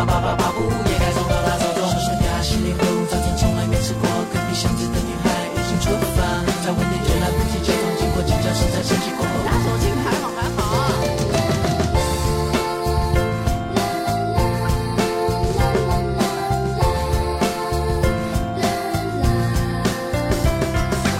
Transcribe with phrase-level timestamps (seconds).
[0.00, 1.84] 叭叭叭叭叭叭布，也该送到他手中。
[1.92, 2.78] 手上压心里后，
[3.10, 6.22] 早餐从来没吃过，隔壁巷子的女孩已经出发，
[6.64, 9.26] 在晚点就来不及解放，经过紧张是在升级过。
[9.44, 10.58] 打手机还好还好。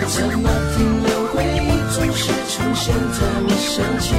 [0.08, 1.10] 怎么停留？
[1.34, 4.14] 回忆总是出现在我想起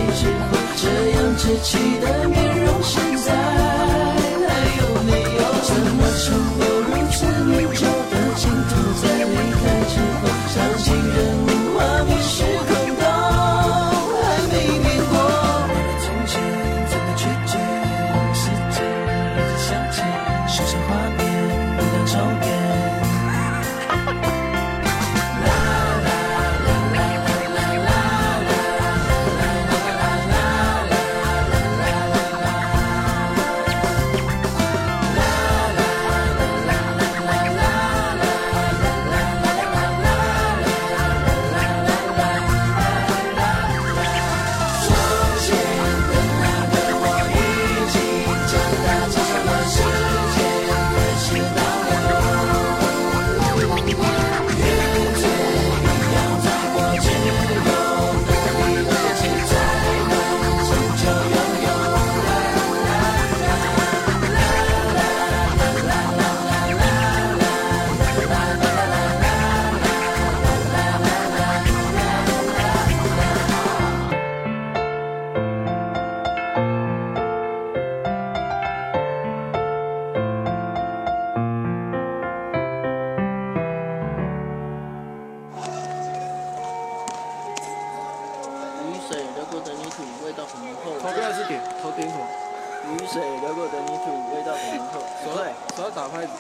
[95.76, 96.32] 手要打拍子。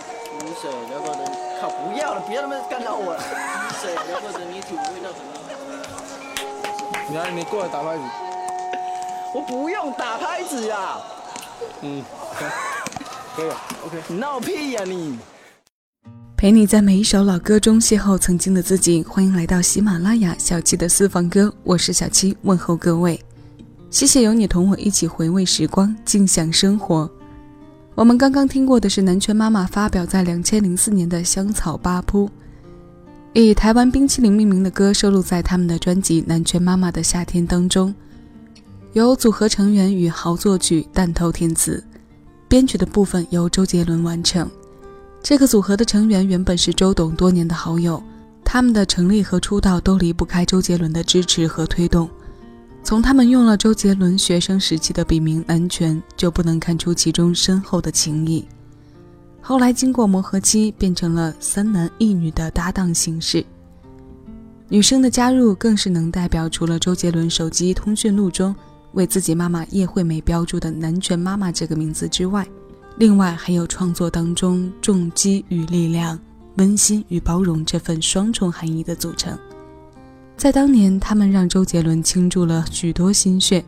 [0.42, 1.20] 雨水流过的，
[1.62, 3.20] 靠，不要了，别他妈干扰我了。
[3.20, 5.50] 雨水流过的泥土，味道很浓厚。
[7.09, 8.04] 你来，你过来打拍子。
[9.34, 10.98] 我不用打拍子呀，
[11.81, 12.50] 嗯，可以
[13.36, 13.56] 可以了
[13.86, 14.02] ，OK。
[14.08, 15.18] 你闹屁呀你！
[16.36, 23.24] 陪你在每一首老歌中邂逅曾经的自己，欢迎来到喜马拉雅小七的私房歌，我是小七，问候各位。
[23.90, 27.10] 谢谢有你同我一起回味时光，静享生活。
[27.94, 32.25] 我们刚刚听过的是南拳妈妈发表在两千零四年的《香草八铺》，
[33.34, 37.94] 以台湾冰淇淋命名的歌收录在他们的专辑《南拳妈妈的夏天》当中，
[38.94, 41.84] 由组合成员与豪作曲、弹头填词，
[42.47, 44.50] 编曲的部分由周杰伦完成。
[45.22, 48.01] 这个组合的成员原本是周董多年的好友，
[48.45, 52.10] 他们的成立和出道都离不开周杰伦的支持和推动。
[52.83, 58.45] 从他们用了周杰伦学生时期的笔名南拳，就不能看出其中深厚的情谊。
[59.39, 63.44] 后来经过磨合期，变成了三男一女的搭档形式。
[64.68, 68.56] 女生的加入更是能代表，除了周杰伦手机通讯录中
[68.94, 72.45] 为自己妈妈叶惠美标注的“南拳妈妈”这个名字之外，
[72.98, 76.19] 另外还有创作当中重击与力量、
[76.56, 79.38] 温馨与包容这份双重含义的组成。
[80.42, 83.64] 在当年，他们让周杰伦倾注了许多心血。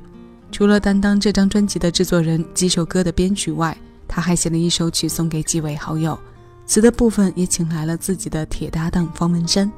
[0.52, 3.78] 除了担当这张专辑的制作人、几首歌的编曲外，
[4.08, 6.18] 他还写了一首曲送给几位好友，
[6.66, 9.72] 词的部分也请来了自己的铁搭档方文山。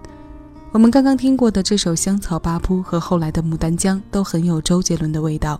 [0.72, 5.60] 我们刚刚听过的这首《香草八铺》和后来的《牡丹江》都很有周杰伦的味道。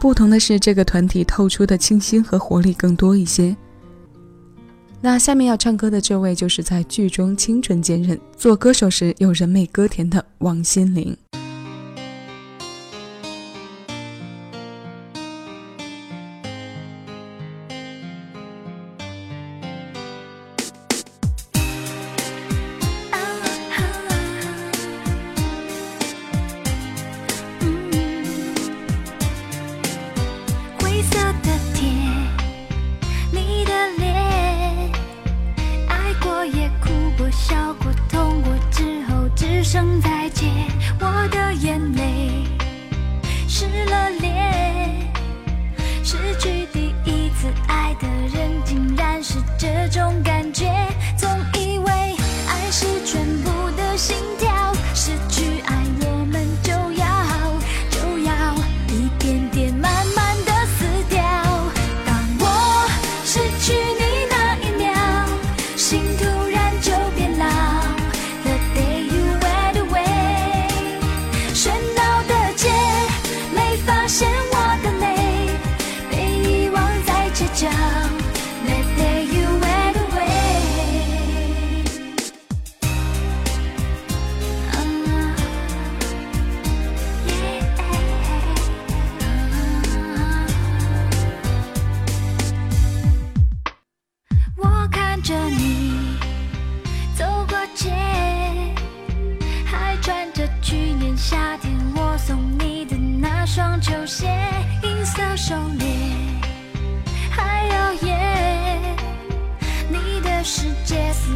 [0.00, 3.54] 不同的是，这个团体透出的清新和活力更多一些。
[5.04, 11.16] 那下面要唱歌的这位，就是在剧中清纯坚韧，做歌手时有人美歌甜的王心凌。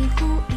[0.06, 0.56] 界似乎一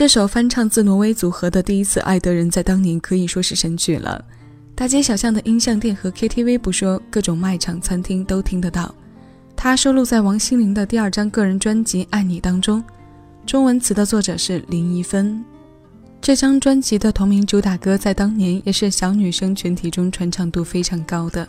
[0.00, 4.24] 这首翻唱自挪威组合的《第一次爱的人》在当年可以说是神曲了。
[4.74, 8.94] 大街小巷的音像店和 KTV 不说，各种卖场、餐厅都听得到。
[9.54, 12.82] 它收录在王心凌的第二张个人专辑《爱你》当中，
[13.44, 15.44] 中文词的作者是林一芬。
[16.18, 21.46] 这张专辑的同名主打歌在当年也是小女生群体中传唱度非常高的，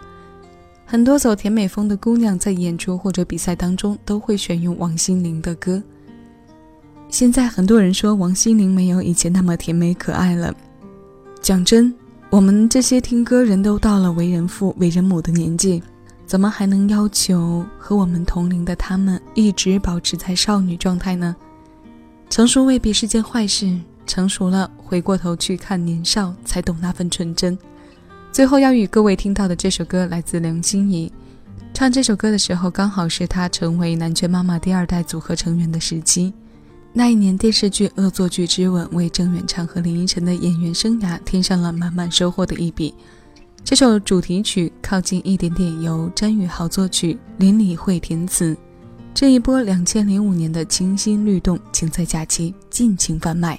[0.86, 5.82] 很多走甜美风的姑娘在演出或者比赛当中都会选用王心凌的歌。
[7.12, 10.56] 现在很多人说王心凌没有以前那么甜美可爱了。
[11.42, 11.94] 讲真，
[12.30, 15.84] 我们这些听歌人都到了为人父、为人母的年纪，
[16.26, 21.36] 怎么还能要求和我们同龄的他们一直保持在少女状态呢？
[22.30, 23.78] 成熟未必是件坏事，
[24.08, 27.60] 成熟了，回过头去看年少，才懂那份纯真。
[28.32, 31.12] 最后要与各位听到的这首歌来自梁心颐，
[31.74, 36.34] 唱这首歌的时候，刚好是她成为南拳妈妈第二代组合成员的时期。
[36.94, 42.94] 那一年，电视剧《恶作剧之吻》为郑元畅和林依晨的演员生涯添上了满满收获的一笔。
[43.64, 48.58] 这首主题曲《靠近一点点》由詹宇豪作曲，林理惠填词。
[49.14, 53.58] 这一波两千零五年的清新律动，请在假期尽情贩卖。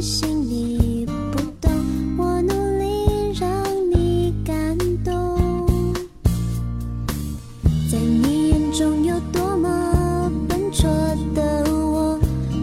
[0.00, 1.70] 心你不懂，
[2.16, 3.50] 我努力让
[3.90, 5.66] 你感动。
[7.90, 10.88] 在你眼中有多么笨拙
[11.34, 12.18] 的我，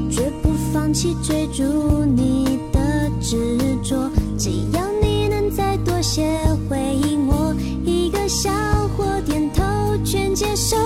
[0.09, 1.63] 绝不放弃追逐
[2.05, 4.09] 你的执着。
[4.37, 6.39] 只要你能再多些
[6.69, 8.49] 回应我，一个笑
[8.95, 9.61] 或点头
[10.05, 10.77] 全接受。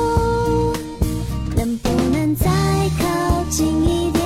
[1.56, 2.48] 能不能再
[2.98, 4.19] 靠近一点？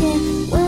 [0.00, 0.63] 的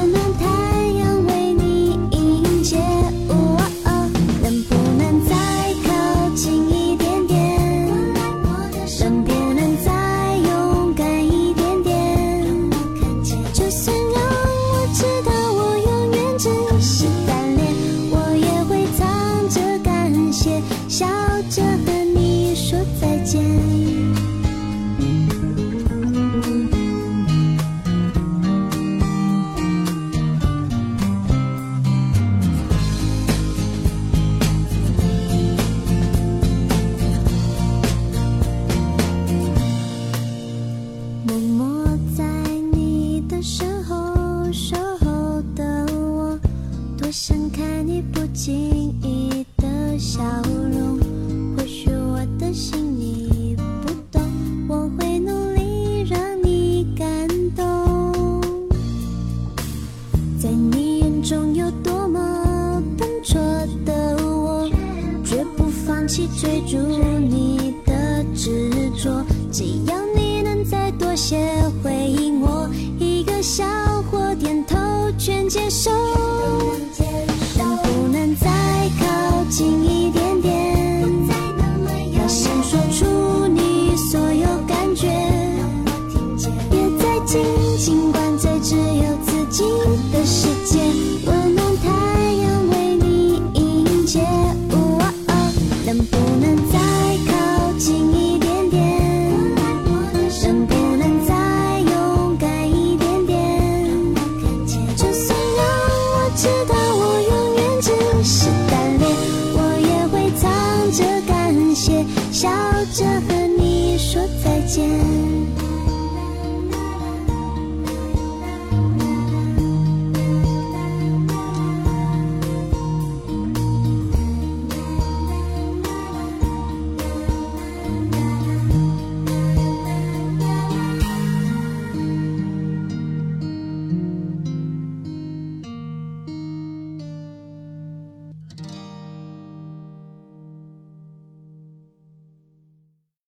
[66.06, 68.70] 去追逐你的执
[69.02, 69.24] 着。
[69.50, 71.36] 只要你能再多些
[71.82, 73.64] 回应我，一个笑
[74.10, 74.76] 或点头
[75.18, 75.90] 全接受。